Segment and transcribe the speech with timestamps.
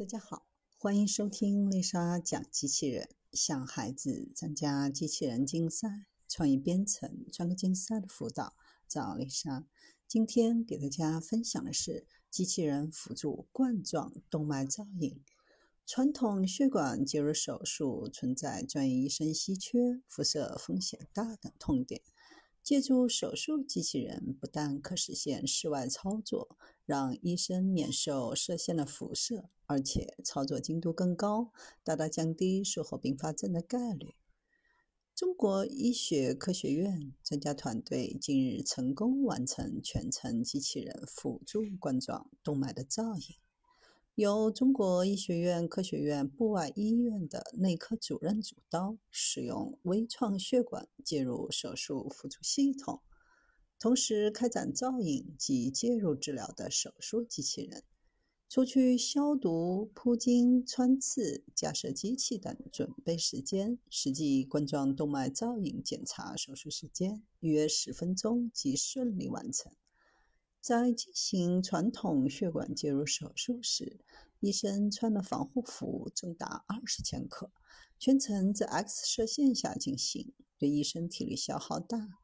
[0.00, 0.46] 大家好，
[0.78, 3.10] 欢迎收听丽莎讲机器人。
[3.34, 8.54] 向孩子参加机器人竞赛、创意编程、创客竞赛的辅导，
[8.88, 9.66] 找丽莎。
[10.08, 15.22] 今天给大家分享的是机器人辅助冠状动脉造影。
[15.84, 22.00] 传统血管介入手术存在专业医生稀缺、辐射风险大等痛点。
[22.62, 26.56] 借助手术机器人，不但可实现室外操作，
[26.90, 31.52] 让医生免受射线的辐射，而且操作精度更高，
[31.84, 34.16] 大大降低术后并发症的概率。
[35.14, 43.36] 中国医学科学院专家团队近日成功完成全程机器人辅助冠状动脉的造影。
[44.16, 53.00] 由中国医学院科学院阜外医院的内科主任主刀，使用微创血管介入手术辅助系统，
[53.80, 57.82] 同时开展造影及介入治疗的手术机器人。
[58.46, 69.72] 除去消毒、铺巾、穿刺、架设机器等准备时间，实际冠状动脉造影检查手术时间约十分钟即顺利完成。
[70.60, 74.00] 在进行传统血管介入手术时，
[74.40, 77.50] 医生穿的防护服重达二十千克，
[77.98, 82.18] 全程在 X 射线下进行，对医生体力消耗大，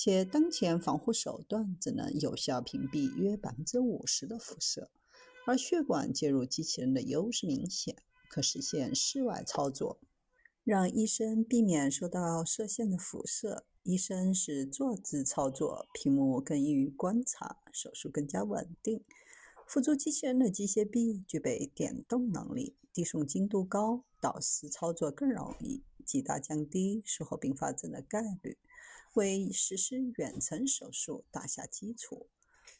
[0.00, 4.92] 且当前防护手段只能有效屏蔽约百分之五十的辐射，
[5.44, 7.96] 而血管介入机器人的优势明显，
[8.28, 9.98] 可实现室外操作，
[10.62, 13.64] 让医生避免受到射线的辐射。
[13.82, 19.02] 医生是坐姿操作，屏幕更易于观察，手术更加稳定。
[19.66, 28.56] 辅助机器人的机械臂具备点动能力，递送精度高，导丝操作更容易，极大降低术后并发症的概率，
[29.18, 32.28] 为实施远程手术打下基础。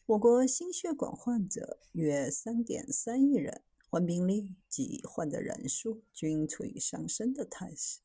[0.07, 7.99] 我国心血管患者约三点三亿人，患病率及患者人数均处于上升的态势。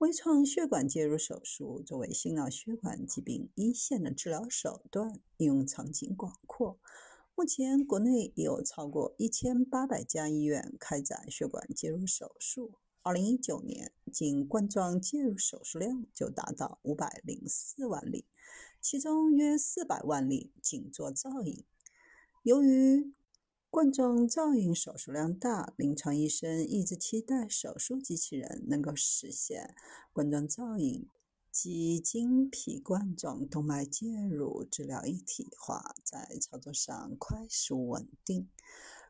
[0.00, 6.78] 微创血管介入手术作为心脑血管疾病一线的治疗手段，应用场景广阔。
[7.34, 12.74] 目前，国内已有超过一千八百家医院开展血管介入手术。
[13.06, 18.26] 二零一九年，仅冠状介入手术量就达到五百零四万例，
[18.80, 21.64] 其中约四百万例仅做造影。
[22.42, 23.14] 由于
[23.70, 29.76] 冠状造影手术量大，临床医生一直期待手术机器人能够实现
[30.12, 31.08] 冠状造影
[31.52, 38.48] 及经皮冠状动脉介入治疗一体化，在操作上快速稳定。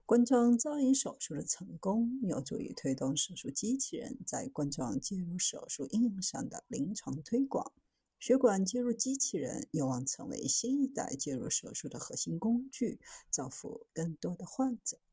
[0.07, 7.73] 冠状造影手术的成功，有助于推动手术机器人在冠状介入手术应用上的临床推广。
[8.21, 13.01] 血管介入机器人有望成为新一代介入手术的核心工具，
[13.31, 14.97] 造福更多的患者。